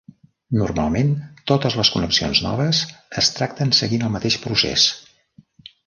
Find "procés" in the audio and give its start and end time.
4.49-4.91